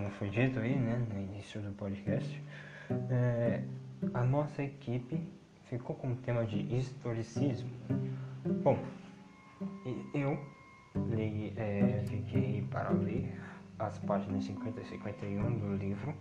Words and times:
como 0.00 0.10
foi 0.12 0.30
dito 0.30 0.58
aí, 0.58 0.74
né, 0.74 1.06
no 1.12 1.20
início 1.20 1.60
do 1.60 1.72
podcast, 1.72 2.42
é, 3.10 3.62
a 4.14 4.24
nossa 4.24 4.62
equipe 4.62 5.22
ficou 5.64 5.94
com 5.94 6.12
o 6.12 6.16
tema 6.16 6.46
de 6.46 6.58
historicismo. 6.74 7.68
Bom, 8.62 8.78
eu 10.14 10.38
li, 11.14 11.52
é, 11.54 12.02
fiquei 12.08 12.66
para 12.70 12.88
ler 12.90 13.38
as 13.78 13.98
páginas 13.98 14.44
50 14.44 14.80
e 14.80 14.84
51 14.86 15.58
do 15.58 15.76
livro 15.76 16.14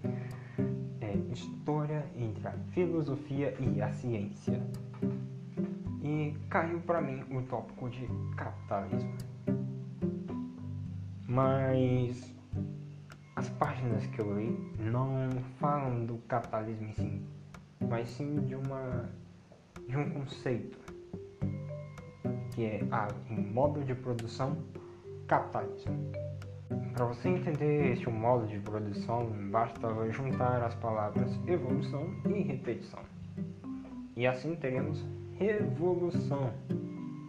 é, 0.99 1.15
História 1.31 2.05
entre 2.17 2.49
a 2.49 2.51
Filosofia 2.73 3.55
e 3.61 3.81
a 3.81 3.89
Ciência. 3.93 4.61
E 6.03 6.35
caiu 6.49 6.81
para 6.81 6.99
mim 6.99 7.23
o 7.31 7.41
tópico 7.43 7.89
de 7.89 8.05
capitalismo. 8.35 9.15
Mas 11.25 12.38
as 13.39 13.47
páginas 13.51 14.05
que 14.07 14.19
eu 14.19 14.37
li 14.37 14.49
não 14.81 15.29
falam 15.61 16.05
do 16.05 16.17
capitalismo 16.27 16.89
em 16.89 16.93
si, 16.93 17.21
mas 17.87 18.09
sim 18.09 18.35
de 18.41 18.53
uma 18.53 19.09
de 19.87 19.95
um 19.95 20.09
conceito 20.09 20.77
que 22.53 22.65
é 22.65 22.81
um 23.31 23.41
modo 23.53 23.81
de 23.81 23.95
produção 23.95 24.57
capitalismo. 25.25 26.11
Para 26.93 27.05
você 27.05 27.29
entender 27.29 27.93
este 27.93 28.09
modo 28.09 28.45
de 28.45 28.59
produção, 28.59 29.31
basta 29.49 29.87
juntar 30.11 30.61
as 30.61 30.75
palavras 30.75 31.31
evolução 31.47 32.07
e 32.25 32.41
repetição. 32.41 32.99
E 34.17 34.27
assim 34.27 34.53
teremos 34.57 35.05
revolução. 35.37 36.51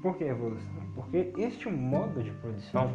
Por 0.03 0.17
que 0.17 0.25
evolução? 0.25 0.83
Porque 0.93 1.33
este 1.39 1.71
modo 1.71 2.21
de 2.21 2.33
produção 2.33 2.91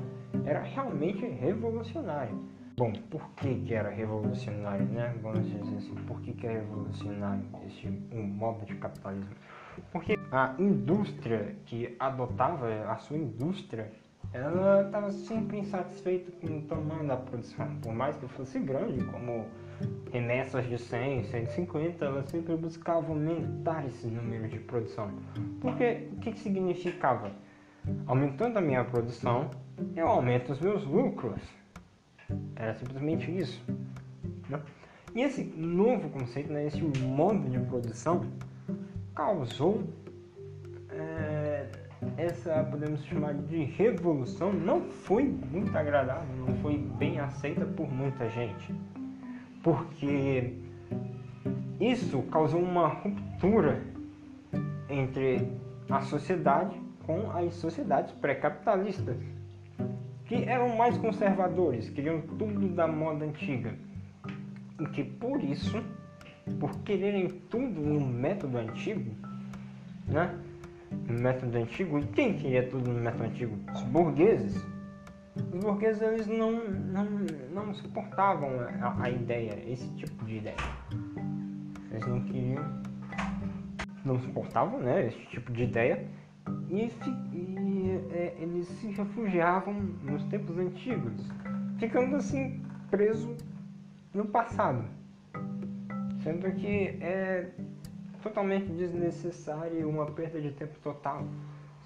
era 0.45 0.63
realmente 0.63 1.25
revolucionário. 1.25 2.53
Bom, 2.77 2.91
por 3.09 3.29
que, 3.37 3.55
que 3.61 3.73
era 3.73 3.89
revolucionário, 3.89 4.85
né? 4.87 5.15
Vamos 5.21 5.45
dizer 5.45 5.77
assim, 5.77 5.95
por 6.05 6.19
que, 6.19 6.33
que 6.33 6.45
é 6.45 6.59
revolucionário 6.59 7.45
este 7.65 7.87
um 8.11 8.23
modo 8.23 8.65
de 8.65 8.75
capitalismo? 8.75 9.33
Porque 9.93 10.19
a 10.29 10.53
indústria 10.59 11.55
que 11.65 11.95
adotava, 11.97 12.67
a 12.91 12.97
sua 12.97 13.17
indústria, 13.17 13.93
ela 14.33 14.81
estava 14.81 15.09
sempre 15.09 15.59
insatisfeita 15.59 16.33
com 16.33 16.57
o 16.57 16.61
tamanho 16.63 17.07
da 17.07 17.15
produção. 17.15 17.65
Por 17.81 17.93
mais 17.93 18.17
que 18.17 18.27
fosse 18.27 18.59
grande, 18.59 19.01
como 19.05 19.45
remessas 20.11 20.67
de 20.67 20.77
100, 20.77 21.23
150, 21.23 22.03
ela 22.03 22.23
sempre 22.23 22.57
buscava 22.57 23.07
aumentar 23.07 23.85
esse 23.85 24.07
número 24.07 24.49
de 24.49 24.59
produção. 24.59 25.11
Porque 25.61 26.09
o 26.11 26.19
que, 26.19 26.33
que 26.33 26.39
significava? 26.39 27.31
Aumentando 28.05 28.57
a 28.57 28.61
minha 28.61 28.83
produção, 28.83 29.49
eu 29.95 30.09
aumento 30.09 30.51
os 30.51 30.59
meus 30.59 30.83
lucros. 30.83 31.41
Era 32.55 32.73
simplesmente 32.73 33.29
isso. 33.35 33.63
Né? 34.49 34.59
E 35.13 35.21
esse 35.21 35.43
novo 35.43 36.09
conceito, 36.09 36.51
né, 36.51 36.67
esse 36.67 36.81
modo 36.83 37.49
de 37.49 37.59
produção, 37.59 38.25
causou 39.13 39.83
é, 40.89 41.69
essa, 42.17 42.63
podemos 42.69 43.03
chamar 43.05 43.33
de 43.33 43.63
revolução, 43.63 44.51
não 44.51 44.81
foi 44.81 45.23
muito 45.23 45.75
agradável, 45.77 46.35
não 46.35 46.55
foi 46.57 46.77
bem 46.77 47.19
aceita 47.19 47.65
por 47.65 47.89
muita 47.89 48.29
gente. 48.29 48.73
Porque 49.63 50.53
isso 51.79 52.21
causou 52.23 52.61
uma 52.61 52.87
ruptura 52.87 53.81
entre 54.89 55.49
a 55.89 56.01
sociedade 56.01 56.79
com 57.05 57.31
as 57.31 57.53
sociedades 57.55 58.11
pré-capitalistas 58.13 59.15
que 60.25 60.43
eram 60.43 60.75
mais 60.75 60.97
conservadores, 60.97 61.89
queriam 61.89 62.21
tudo 62.21 62.67
da 62.69 62.87
moda 62.87 63.25
antiga. 63.25 63.75
E 64.79 64.85
que 64.87 65.03
por 65.03 65.43
isso, 65.43 65.83
por 66.59 66.79
quererem 66.79 67.29
tudo 67.49 67.79
no 67.79 68.01
método 68.01 68.57
antigo, 68.57 69.15
né? 70.07 70.37
No 71.07 71.19
método 71.19 71.57
antigo, 71.57 71.99
e 71.99 72.03
quem 72.07 72.33
queria 72.37 72.67
tudo 72.67 72.91
no 72.91 72.99
método 72.99 73.23
antigo? 73.25 73.57
Os 73.73 73.83
burgueses. 73.83 74.65
Os 75.35 75.59
burgueses 75.63 76.01
eles 76.01 76.27
não, 76.27 76.51
não, 76.69 77.05
não 77.53 77.73
suportavam 77.73 78.49
a, 78.81 79.03
a 79.03 79.09
ideia, 79.09 79.59
esse 79.67 79.87
tipo 79.95 80.25
de 80.25 80.37
ideia. 80.37 80.55
Eles 81.91 82.07
não 82.07 82.21
queriam, 82.21 82.63
não 84.03 84.19
suportavam 84.19 84.79
né, 84.79 85.07
esse 85.07 85.19
tipo 85.27 85.51
de 85.51 85.63
ideia 85.63 86.05
e, 86.69 86.89
e 87.33 88.01
é, 88.11 88.35
eles 88.39 88.67
se 88.67 88.87
refugiavam 88.87 89.73
nos 90.03 90.23
tempos 90.25 90.57
antigos, 90.57 91.13
ficando 91.77 92.15
assim 92.15 92.61
preso 92.89 93.35
no 94.13 94.25
passado, 94.25 94.83
sendo 96.23 96.51
que 96.53 96.97
é 97.01 97.49
totalmente 98.21 98.65
desnecessário 98.71 99.87
uma 99.87 100.07
perda 100.07 100.41
de 100.41 100.51
tempo 100.51 100.77
total 100.83 101.27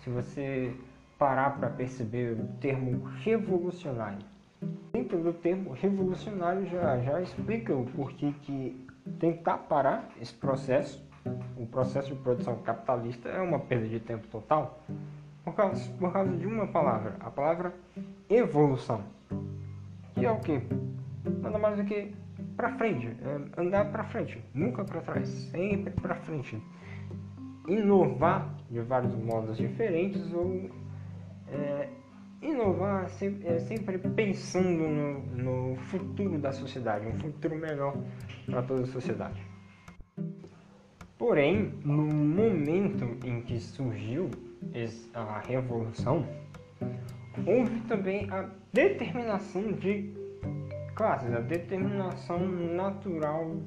se 0.03 0.09
você 0.09 0.73
parar 1.17 1.57
para 1.59 1.69
perceber 1.69 2.39
o 2.39 2.47
termo 2.59 3.03
revolucionário. 3.21 4.25
Dentro 4.93 5.21
do 5.21 5.33
termo 5.33 5.71
revolucionário 5.73 6.65
já, 6.67 6.97
já 6.99 7.21
explica 7.21 7.75
o 7.75 7.85
porquê 7.85 8.33
que 8.43 8.87
tentar 9.19 9.57
parar 9.57 10.09
esse 10.21 10.33
processo 10.33 11.08
o 11.57 11.65
processo 11.65 12.13
de 12.13 12.21
produção 12.21 12.57
capitalista 12.57 13.29
é 13.29 13.41
uma 13.41 13.59
perda 13.59 13.87
de 13.87 13.99
tempo 13.99 14.27
total 14.27 14.83
por 15.43 15.55
causa, 15.55 15.91
por 15.93 16.11
causa 16.11 16.35
de 16.35 16.45
uma 16.45 16.67
palavra, 16.67 17.15
a 17.19 17.29
palavra 17.29 17.73
evolução. 18.29 19.03
Que 20.15 20.25
é 20.25 20.31
o 20.31 20.39
que? 20.39 20.61
Nada 21.41 21.57
mais 21.57 21.77
do 21.77 21.83
que 21.83 22.13
para 22.55 22.71
frente, 22.77 23.07
é 23.07 23.61
andar 23.61 23.91
para 23.91 24.03
frente, 24.03 24.43
nunca 24.53 24.83
para 24.83 25.01
trás, 25.01 25.27
sempre 25.27 25.91
para 25.91 26.15
frente. 26.15 26.61
Inovar 27.67 28.53
de 28.69 28.81
vários 28.81 29.15
modos 29.15 29.57
diferentes 29.57 30.33
ou 30.33 30.69
é, 31.47 31.89
inovar 32.41 33.09
sempre, 33.09 33.47
é, 33.47 33.59
sempre 33.59 33.97
pensando 33.97 34.87
no, 34.87 35.71
no 35.71 35.75
futuro 35.75 36.37
da 36.37 36.51
sociedade, 36.51 37.07
um 37.07 37.13
futuro 37.13 37.55
melhor 37.55 37.95
para 38.45 38.61
toda 38.61 38.83
a 38.83 38.87
sociedade. 38.87 39.48
Porém, 41.19 41.73
no 41.83 42.03
momento 42.05 43.03
em 43.25 43.41
que 43.41 43.59
surgiu 43.59 44.31
a 45.13 45.39
revolução, 45.41 46.25
houve 47.45 47.81
também 47.89 48.31
a 48.31 48.49
determinação 48.71 49.73
de 49.73 50.13
classes, 50.95 51.33
a 51.33 51.41
determinação 51.41 52.39
natural 52.47 53.57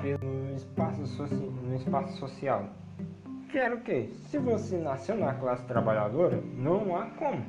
pelo 0.00 0.54
espaço, 0.56 1.02
no 1.62 1.76
espaço 1.76 2.16
social. 2.16 2.70
Que 3.50 3.58
era 3.58 3.74
o 3.74 3.82
quê? 3.82 4.08
Se 4.30 4.38
você 4.38 4.78
nasceu 4.78 5.18
na 5.18 5.34
classe 5.34 5.66
trabalhadora, 5.66 6.42
não 6.56 6.96
há 6.96 7.04
como. 7.04 7.44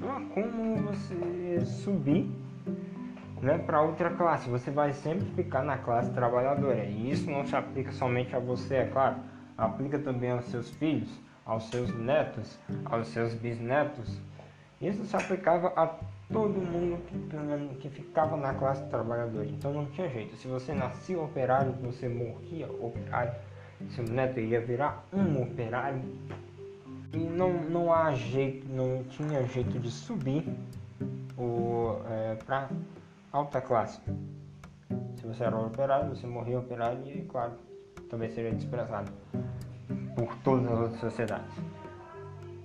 Não 0.00 0.10
há 0.10 0.20
como 0.32 0.76
você 0.76 1.66
subir 1.66 2.30
né, 3.40 3.58
para 3.58 3.82
outra 3.82 4.10
classe. 4.10 4.48
Você 4.48 4.70
vai 4.70 4.92
sempre 4.92 5.26
ficar 5.34 5.62
na 5.62 5.76
classe 5.78 6.10
trabalhadora. 6.12 6.84
E 6.84 7.10
isso 7.10 7.30
não 7.30 7.44
se 7.46 7.54
aplica 7.54 7.92
somente 7.92 8.34
a 8.34 8.38
você, 8.38 8.76
é 8.76 8.86
claro. 8.86 9.16
Aplica 9.56 9.98
também 9.98 10.30
aos 10.30 10.44
seus 10.46 10.70
filhos, 10.70 11.10
aos 11.44 11.68
seus 11.70 11.94
netos, 11.96 12.58
aos 12.84 13.08
seus 13.08 13.34
bisnetos. 13.34 14.20
Isso 14.80 15.04
se 15.04 15.16
aplicava 15.16 15.68
a 15.76 15.86
todo 16.30 16.60
mundo 16.60 17.00
que, 17.06 17.76
que 17.80 17.88
ficava 17.88 18.36
na 18.36 18.52
classe 18.54 18.84
trabalhadora. 18.88 19.46
Então 19.46 19.72
não 19.72 19.86
tinha 19.86 20.08
jeito. 20.08 20.36
Se 20.36 20.46
você 20.48 20.74
nascia 20.74 21.18
operário, 21.18 21.72
você 21.72 22.08
morria 22.08 22.68
operário. 22.68 23.32
Seu 23.90 24.04
neto 24.04 24.40
ia 24.40 24.60
virar 24.60 25.04
um 25.12 25.42
operário. 25.42 26.02
E 27.12 27.18
não, 27.18 27.52
não 27.52 27.92
há 27.92 28.12
jeito, 28.12 28.68
não 28.68 29.04
tinha 29.04 29.42
jeito 29.44 29.78
de 29.78 29.90
subir 29.90 30.44
o, 31.38 31.98
é, 32.10 32.34
para 32.44 32.68
alta 33.36 33.60
classe. 33.60 34.00
Se 35.16 35.26
você 35.26 35.44
era 35.44 35.56
um 35.56 35.66
operário, 35.66 36.08
você 36.08 36.26
morria 36.26 36.58
operário 36.58 37.06
e, 37.06 37.22
claro, 37.24 37.52
também 38.08 38.30
seria 38.30 38.52
desprezado 38.52 39.12
por 40.14 40.34
todas 40.38 40.66
as 40.66 40.78
outras 40.78 41.00
sociedades. 41.00 41.54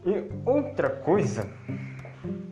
E 0.06 0.32
outra 0.46 0.90
coisa 0.90 1.48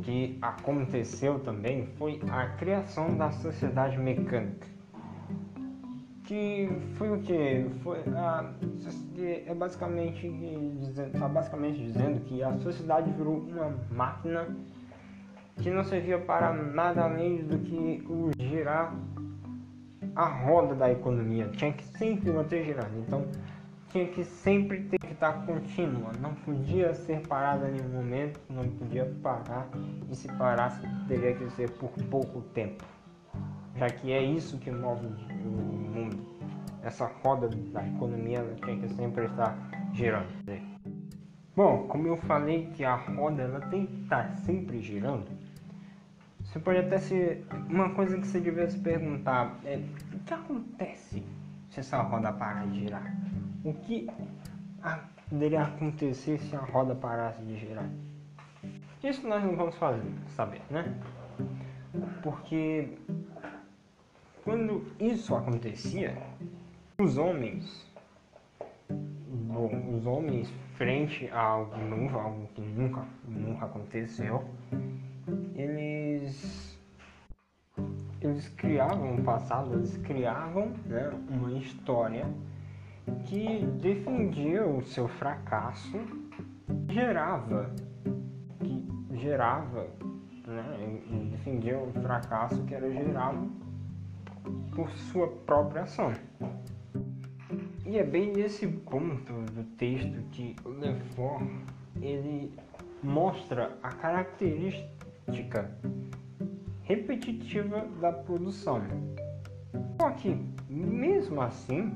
que 0.03 0.37
aconteceu 0.41 1.39
também 1.39 1.87
foi 1.97 2.19
a 2.29 2.47
criação 2.57 3.15
da 3.15 3.31
sociedade 3.31 3.97
mecânica. 3.97 4.67
Que 6.25 6.69
foi 6.95 7.11
o 7.11 7.21
que? 7.21 7.65
Foi 7.81 8.03
a, 8.15 8.53
é 9.47 9.53
basicamente 9.55 10.27
está 10.27 11.27
basicamente 11.27 11.81
dizendo 11.81 12.19
que 12.25 12.43
a 12.43 12.53
sociedade 12.59 13.11
virou 13.13 13.39
uma 13.39 13.75
máquina 13.89 14.47
que 15.61 15.69
não 15.69 15.83
servia 15.83 16.17
para 16.19 16.53
nada 16.53 17.03
além 17.03 17.43
do 17.43 17.59
que 17.59 18.03
o 18.09 18.31
girar 18.39 18.95
a 20.15 20.25
roda 20.25 20.73
da 20.75 20.91
economia. 20.91 21.49
Tinha 21.49 21.71
que 21.73 21.83
sempre 21.83 22.31
manter 22.31 22.63
girando. 22.65 22.97
Então 22.99 23.25
tinha 23.89 24.07
que 24.07 24.23
sempre 24.23 24.83
ter 24.83 24.99
que 24.99 25.13
estar 25.13 25.45
contínua. 25.45 26.11
Não 26.19 26.33
podia 26.35 26.93
ser 26.93 27.25
parada 27.27 27.69
em 27.69 27.73
nenhum 27.73 27.89
momento, 27.89 28.39
não 28.49 28.63
podia 28.69 29.05
parar. 29.21 29.67
E 30.09 30.15
se 30.15 30.27
parasse, 30.33 30.81
teria 31.07 31.35
que 31.35 31.49
ser 31.51 31.69
por 31.71 31.91
pouco 32.09 32.41
tempo. 32.53 32.83
já 33.75 33.87
que 33.87 34.11
é 34.11 34.21
isso 34.21 34.57
que 34.57 34.71
move 34.71 35.07
o 35.07 35.49
mundo. 35.49 36.17
Essa 36.83 37.11
roda 37.23 37.47
da 37.47 37.85
economia 37.85 38.41
tem 38.65 38.79
que 38.79 38.89
sempre 38.89 39.25
estar 39.25 39.57
girando. 39.93 40.27
Bom, 41.55 41.87
como 41.87 42.07
eu 42.07 42.15
falei 42.15 42.67
que 42.67 42.85
a 42.85 42.95
roda 42.95 43.43
ela 43.43 43.59
tem 43.61 43.85
que 43.85 44.01
estar 44.03 44.31
sempre 44.37 44.81
girando, 44.81 45.27
você 46.49 46.59
pode 46.59 46.79
até 46.79 46.97
ser 46.97 47.45
uma 47.69 47.91
coisa 47.91 48.17
que 48.17 48.25
você 48.25 48.39
devesse 48.39 48.79
perguntar 48.79 49.59
é 49.63 49.79
o 50.11 50.19
que 50.19 50.33
acontece 50.33 51.23
se 51.69 51.79
essa 51.79 52.01
roda 52.01 52.33
parar 52.33 52.65
de 52.65 52.79
girar? 52.79 53.15
O 53.63 53.71
que 53.71 54.09
poderia 55.29 55.61
acontecer 55.61 56.39
se 56.39 56.55
a 56.55 56.59
roda 56.59 56.95
parasse 56.95 57.39
de 57.43 57.55
girar? 57.55 57.87
Isso 59.03 59.27
nós 59.27 59.43
não 59.43 59.55
vamos 59.55 59.75
fazer, 59.75 60.01
saber, 60.29 60.61
né? 60.71 60.99
Porque 62.23 62.97
quando 64.43 64.87
isso 64.99 65.35
acontecia, 65.35 66.17
os 66.99 67.15
homens, 67.19 67.85
bom, 68.89 69.69
os 69.95 70.03
homens 70.07 70.51
frente 70.73 71.29
a 71.29 71.39
algo 71.39 71.77
novo, 71.77 72.17
algo 72.17 72.49
que 72.55 72.61
nunca, 72.61 73.05
nunca 73.27 73.65
aconteceu, 73.65 74.43
eles 75.55 75.98
eles 78.21 78.49
criavam 78.49 79.13
um 79.13 79.23
passado, 79.23 79.73
eles 79.73 79.95
criavam 79.97 80.73
né, 80.85 81.11
uma 81.29 81.51
história 81.53 82.25
que 83.25 83.65
defendia 83.81 84.65
o 84.65 84.83
seu 84.83 85.07
fracasso, 85.07 85.97
gerava, 86.89 87.71
que 88.59 88.87
gerava, 89.17 89.87
né, 90.45 91.01
defendia 91.31 91.79
o 91.79 91.91
fracasso 92.01 92.63
que 92.63 92.75
era 92.75 92.91
gerado 92.91 93.49
por 94.75 94.89
sua 94.91 95.27
própria 95.27 95.83
ação. 95.83 96.13
E 97.85 97.97
é 97.97 98.03
bem 98.03 98.31
nesse 98.31 98.67
ponto 98.67 99.33
do 99.51 99.63
texto 99.77 100.21
que 100.31 100.55
o 100.63 100.69
Lefort 100.69 101.43
ele 102.01 102.53
mostra 103.01 103.77
a 103.81 103.89
característica 103.89 104.98
repetitiva 106.83 107.85
da 108.01 108.11
produção. 108.11 108.81
Só 110.01 110.09
que, 110.11 110.35
mesmo 110.69 111.41
assim, 111.41 111.93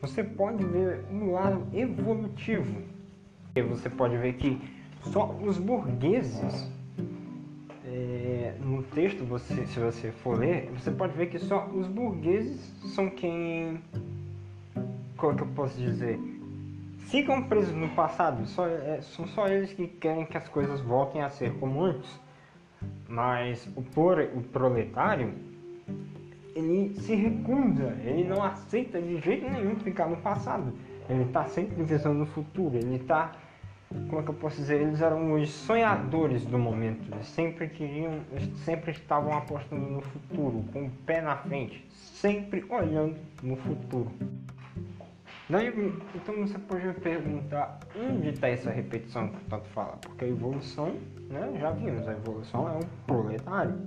você 0.00 0.22
pode 0.22 0.64
ver 0.64 1.04
um 1.10 1.32
lado 1.32 1.66
evolutivo. 1.72 2.82
E 3.56 3.62
você 3.62 3.88
pode 3.88 4.16
ver 4.16 4.34
que 4.34 4.60
só 5.10 5.30
os 5.42 5.58
burgueses, 5.58 6.70
é, 7.84 8.54
no 8.60 8.82
texto, 8.82 9.24
você, 9.24 9.66
se 9.66 9.80
você 9.80 10.10
for 10.10 10.38
ler, 10.38 10.70
você 10.72 10.90
pode 10.90 11.16
ver 11.16 11.26
que 11.26 11.38
só 11.38 11.66
os 11.66 11.86
burgueses 11.86 12.60
são 12.94 13.10
quem. 13.10 13.80
Como 15.16 15.32
é 15.32 15.36
que 15.36 15.42
eu 15.42 15.48
posso 15.48 15.78
dizer? 15.78 16.18
Ficam 16.98 17.42
presos 17.44 17.74
no 17.74 17.88
passado, 17.90 18.46
só, 18.46 18.66
é, 18.66 19.00
são 19.02 19.26
só 19.28 19.46
eles 19.48 19.72
que 19.72 19.86
querem 19.86 20.24
que 20.24 20.36
as 20.36 20.48
coisas 20.48 20.80
voltem 20.80 21.22
a 21.22 21.30
ser 21.30 21.52
como 21.58 21.82
antes. 21.82 22.10
Mas 23.14 23.64
o, 23.76 23.82
por, 23.82 24.18
o 24.18 24.42
proletário 24.42 25.32
ele 26.52 26.94
se 27.00 27.14
recusa, 27.14 27.96
ele 28.04 28.24
não 28.24 28.42
aceita 28.42 29.00
de 29.00 29.20
jeito 29.20 29.48
nenhum 29.48 29.76
ficar 29.76 30.08
no 30.08 30.16
passado. 30.16 30.72
Ele 31.08 31.22
está 31.22 31.44
sempre 31.44 31.80
visando 31.84 32.18
no 32.18 32.26
futuro, 32.26 32.76
ele 32.76 32.96
está, 32.96 33.32
como 34.08 34.20
é 34.20 34.22
que 34.24 34.30
eu 34.30 34.34
posso 34.34 34.56
dizer, 34.56 34.80
eles 34.80 35.00
eram 35.00 35.32
os 35.34 35.48
sonhadores 35.48 36.44
do 36.44 36.58
momento, 36.58 37.14
eles 37.14 37.26
sempre 37.26 37.68
queriam, 37.68 38.18
sempre 38.64 38.90
estavam 38.90 39.32
apostando 39.32 39.88
no 39.88 40.00
futuro, 40.00 40.64
com 40.72 40.86
o 40.86 40.90
pé 41.06 41.20
na 41.20 41.36
frente, 41.36 41.86
sempre 41.92 42.64
olhando 42.68 43.16
no 43.42 43.54
futuro. 43.56 44.10
Daí, 45.48 45.68
então 46.14 46.34
você 46.36 46.58
pode 46.58 46.86
me 46.86 46.94
perguntar 46.94 47.78
onde 47.94 48.30
está 48.30 48.48
essa 48.48 48.70
repetição 48.70 49.28
que 49.28 49.44
tanto 49.44 49.68
fala, 49.68 49.98
porque 49.98 50.24
a 50.24 50.28
evolução, 50.28 50.96
né, 51.28 51.52
já 51.60 51.70
vimos, 51.70 52.08
a 52.08 52.12
evolução 52.12 52.66
é 52.66 52.72
um 52.76 52.88
proletário. 53.06 53.78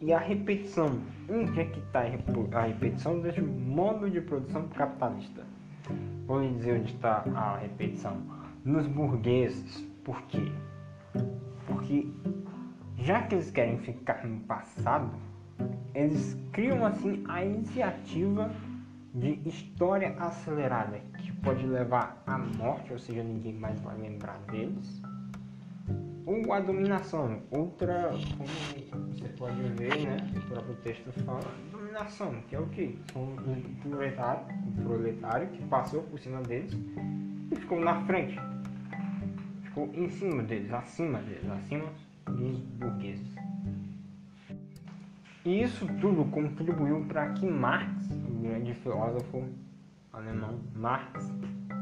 E 0.00 0.14
a 0.14 0.18
repetição, 0.18 0.98
onde 1.28 1.60
é 1.60 1.66
que 1.66 1.78
está 1.78 2.00
a 2.58 2.62
repetição 2.62 3.20
desse 3.20 3.42
modo 3.42 4.10
de 4.10 4.22
produção 4.22 4.66
capitalista? 4.68 5.44
Vou 6.26 6.40
lhe 6.40 6.54
dizer 6.54 6.80
onde 6.80 6.94
está 6.94 7.22
a 7.34 7.58
repetição. 7.58 8.16
Nos 8.64 8.86
burgueses. 8.86 9.86
Por 10.02 10.22
quê? 10.22 10.50
Porque 11.66 12.08
já 12.96 13.22
que 13.22 13.34
eles 13.34 13.50
querem 13.50 13.78
ficar 13.78 14.26
no 14.26 14.40
passado, 14.40 15.10
eles 15.94 16.36
criam 16.50 16.84
assim 16.84 17.22
a 17.28 17.44
iniciativa 17.44 18.50
de 19.14 19.40
história 19.46 20.16
acelerada, 20.18 20.98
que 21.18 21.32
pode 21.32 21.66
levar 21.66 22.22
à 22.26 22.38
morte, 22.38 22.92
ou 22.92 22.98
seja, 22.98 23.22
ninguém 23.22 23.54
mais 23.54 23.80
vai 23.80 23.96
lembrar 23.96 24.38
deles 24.50 25.02
ou 26.26 26.52
a 26.52 26.60
dominação. 26.60 27.40
Outra, 27.50 28.10
como 28.36 29.12
você 29.12 29.28
pode 29.36 29.60
ver, 29.76 30.06
né? 30.06 30.16
O 30.36 30.40
próprio 30.48 30.74
texto 30.76 31.12
fala, 31.24 31.42
dominação, 31.70 32.34
que 32.48 32.56
é 32.56 32.60
o 32.60 32.66
que? 32.68 32.98
São 33.12 33.22
o 33.22 33.88
proletário, 33.88 34.46
o 34.66 34.82
proletário 34.82 35.48
que 35.48 35.62
passou 35.64 36.02
por 36.02 36.18
cima 36.18 36.40
deles 36.42 36.72
e 37.50 37.56
ficou 37.56 37.80
na 37.80 38.04
frente. 38.06 38.38
Ficou 39.64 39.90
em 39.94 40.08
cima 40.08 40.42
deles, 40.42 40.72
acima 40.72 41.18
deles, 41.20 41.48
acima 41.50 41.86
dos 42.26 42.58
burgueses. 42.58 43.41
E 45.44 45.62
isso 45.62 45.86
tudo 46.00 46.24
contribuiu 46.30 47.04
para 47.06 47.30
que 47.30 47.44
Marx, 47.44 48.10
o 48.10 48.42
grande 48.42 48.74
filósofo 48.74 49.44
alemão 50.12 50.60
Marx, 50.74 51.32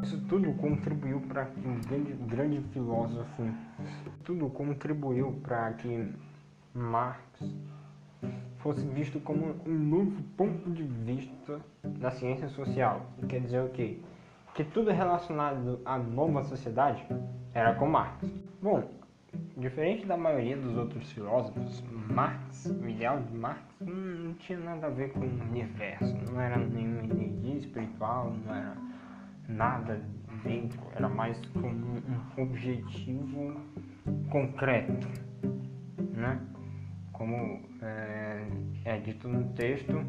isso 0.03 0.19
tudo 0.29 0.51
contribuiu 0.55 1.21
para 1.21 1.45
que 1.45 1.69
um 1.69 1.79
grande, 1.81 2.13
grande 2.13 2.61
filósofo, 2.73 3.43
tudo 4.25 4.49
contribuiu 4.49 5.39
para 5.43 5.75
que 5.75 6.11
Marx 6.73 7.21
fosse 8.61 8.87
visto 8.87 9.21
como 9.21 9.55
um 9.67 9.79
novo 9.79 10.23
ponto 10.39 10.71
de 10.71 10.83
vista 10.83 11.61
da 11.85 12.11
ciência 12.11 12.49
social. 12.49 13.11
Quer 13.29 13.41
dizer 13.41 13.63
o 13.63 13.69
quê? 13.69 13.99
Que 14.55 14.65
tudo 14.65 14.91
relacionado 14.91 15.81
à 15.85 15.99
nova 15.99 16.43
sociedade 16.45 17.05
era 17.53 17.75
com 17.75 17.87
Marx. 17.87 18.25
Bom, 18.63 19.00
diferente 19.57 20.07
da 20.07 20.17
maioria 20.17 20.57
dos 20.57 20.77
outros 20.77 21.11
filósofos, 21.13 21.85
Marx, 22.09 22.67
o 22.67 22.89
ideal 22.89 23.21
de 23.21 23.33
Marx 23.35 23.63
não 23.81 24.35
tinha 24.35 24.59
nada 24.59 24.87
a 24.87 24.91
ver 24.91 25.13
com 25.13 25.21
o 25.21 25.43
universo, 25.51 26.17
não 26.31 26.41
era 26.41 26.57
nenhuma 26.57 27.05
energia 27.05 27.57
espiritual, 27.59 28.33
não 28.45 28.55
era 28.55 28.77
nada 29.49 30.01
dentro, 30.43 30.81
era 30.95 31.09
mais 31.09 31.41
como 31.53 31.67
um 31.67 32.43
objetivo 32.43 33.61
concreto, 34.31 35.09
né? 36.15 36.41
Como 37.13 37.61
é, 37.83 38.47
é 38.85 38.99
dito 38.99 39.29
no 39.29 39.45
texto, 39.51 40.03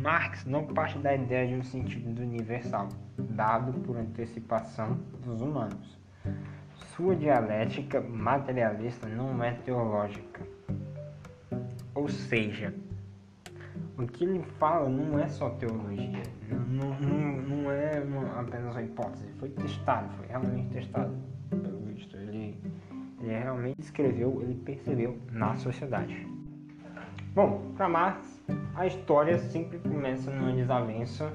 Marx 0.00 0.44
não 0.44 0.66
parte 0.66 0.98
da 0.98 1.14
ideia 1.14 1.48
de 1.48 1.54
um 1.54 1.64
sentido 1.64 2.22
universal, 2.22 2.88
dado 3.18 3.72
por 3.80 3.96
antecipação 3.96 4.94
dos 5.24 5.40
humanos. 5.40 5.98
Sua 6.94 7.14
dialética 7.14 8.00
materialista 8.00 9.06
não 9.08 9.42
é 9.42 9.52
teológica, 9.52 10.42
ou 11.94 12.08
seja, 12.08 12.74
o 13.98 14.06
que 14.06 14.24
ele 14.24 14.42
fala 14.58 14.88
não 14.88 15.18
é 15.18 15.26
só 15.28 15.50
teologia, 15.50 16.22
não, 16.68 16.88
não, 17.00 17.32
não 17.42 17.70
é 17.70 18.00
uma, 18.00 18.40
apenas 18.40 18.72
uma 18.72 18.82
hipótese, 18.82 19.26
foi 19.38 19.48
testado, 19.50 20.08
foi 20.16 20.26
realmente 20.26 20.68
testado, 20.68 21.14
pelo 21.48 21.80
visto. 21.86 22.16
Ele, 22.16 22.58
ele 23.20 23.38
realmente 23.38 23.80
escreveu, 23.80 24.42
ele 24.42 24.54
percebeu 24.54 25.18
na 25.32 25.54
sociedade. 25.56 26.26
Bom, 27.34 27.72
para 27.76 27.88
Marx, 27.88 28.42
a 28.74 28.86
história 28.86 29.38
sempre 29.38 29.78
começa 29.78 30.30
numa 30.30 30.52
desavença 30.52 31.32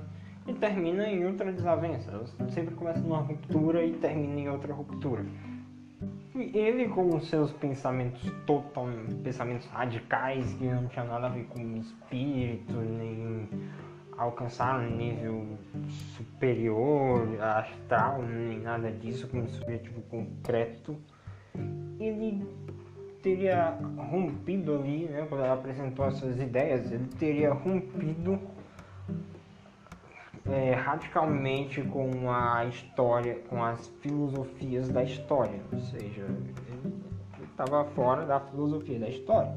e 0.48 0.54
termina 0.54 1.08
em 1.08 1.26
outra 1.26 1.52
desavença. 1.52 2.24
Sempre 2.50 2.76
começa 2.76 3.00
numa 3.00 3.20
ruptura 3.20 3.84
e 3.84 3.94
termina 3.94 4.40
em 4.40 4.50
outra 4.50 4.74
ruptura. 4.74 5.26
E 6.34 6.58
ele 6.58 6.88
com 6.88 7.20
seus 7.20 7.52
pensamentos 7.52 8.22
totalmente 8.48 9.14
pensamentos 9.16 9.68
radicais 9.68 10.54
que 10.54 10.64
não 10.64 10.88
tinha 10.88 11.06
nada 11.06 11.28
a 11.28 11.30
ver 11.30 11.46
com 11.46 11.78
espírito, 11.78 12.74
nem 12.74 13.48
alcançar 14.18 14.80
um 14.80 14.96
nível 14.96 15.46
superior, 16.16 17.28
astral, 17.42 18.22
nem 18.22 18.60
nada 18.60 18.92
disso, 18.92 19.28
com 19.28 19.40
um 19.40 19.44
objetivo 19.44 20.02
concreto, 20.04 20.96
ele 22.00 22.48
teria 23.22 23.78
rompido 23.98 24.76
ali, 24.76 25.06
né, 25.06 25.26
quando 25.28 25.44
ela 25.44 25.54
apresentou 25.54 26.06
as 26.06 26.16
suas 26.16 26.40
ideias, 26.40 26.92
ele 26.92 27.08
teria 27.20 27.54
rompido 27.54 28.40
é, 30.52 30.74
radicalmente 30.74 31.82
com 31.82 32.30
a 32.30 32.66
história, 32.66 33.36
com 33.50 33.64
as 33.64 33.88
filosofias 34.02 34.90
da 34.90 35.04
história, 35.04 35.62
ou 35.72 35.80
seja, 35.80 36.24
ele 36.24 37.46
estava 37.50 37.86
fora 37.96 38.26
da 38.26 38.40
filosofia 38.40 39.00
da 39.00 39.10
história. 39.10 39.54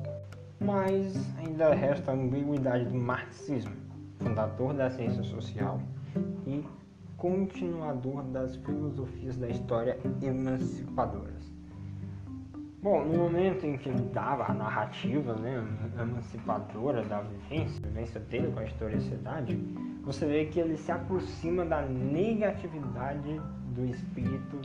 mas 0.60 1.14
ainda 1.38 1.74
resta 1.74 2.12
a 2.12 2.14
ambiguidade 2.14 2.86
do 2.86 2.94
marxismo, 2.94 3.74
fundador 4.18 4.72
da 4.72 4.90
ciência 4.90 5.22
social 5.22 5.80
e 6.46 6.64
continuador 7.16 8.22
das 8.24 8.56
filosofias 8.56 9.36
da 9.36 9.48
história 9.48 9.98
emancipadoras. 10.22 11.33
Bom, 12.84 13.02
no 13.02 13.16
momento 13.16 13.64
em 13.64 13.78
que 13.78 13.88
ele 13.88 14.02
dava 14.12 14.44
a 14.44 14.52
narrativa 14.52 15.32
né, 15.36 15.66
emancipadora 15.98 17.02
da 17.02 17.22
vivência, 17.22 17.80
vivência 17.80 18.20
dele 18.20 18.52
com 18.52 18.60
a 18.60 18.64
historicidade, 18.66 19.56
você 20.02 20.26
vê 20.26 20.44
que 20.44 20.60
ele 20.60 20.76
se 20.76 20.92
aproxima 20.92 21.64
da 21.64 21.80
negatividade 21.80 23.40
do 23.74 23.86
espírito 23.86 24.60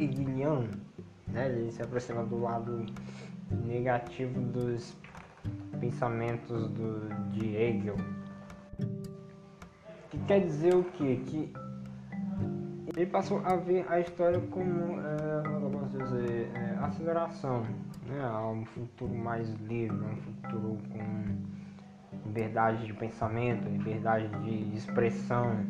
hegeliano. 0.00 0.70
Né? 1.26 1.46
Ele 1.46 1.70
se 1.70 1.82
aproxima 1.82 2.24
do 2.24 2.40
lado 2.40 2.86
negativo 3.66 4.40
dos 4.40 4.96
pensamentos 5.78 6.70
do, 6.70 7.10
de 7.32 7.54
Hegel. 7.54 7.96
Que 10.08 10.18
quer 10.26 10.40
dizer 10.40 10.74
o 10.74 10.84
quê? 10.84 11.20
Que 11.26 11.52
ele 12.96 13.06
passou 13.06 13.42
a 13.44 13.54
ver 13.56 13.84
a 13.88 14.00
história 14.00 14.40
como, 14.50 14.98
é, 14.98 15.27
aceleração, 16.88 17.62
né? 18.06 18.24
a 18.24 18.46
um 18.48 18.64
futuro 18.64 19.14
mais 19.14 19.48
livre, 19.60 19.96
um 19.96 20.16
futuro 20.16 20.78
com 20.90 22.26
liberdade 22.26 22.86
de 22.86 22.92
pensamento, 22.92 23.68
liberdade 23.68 24.28
de 24.44 24.76
expressão, 24.76 25.64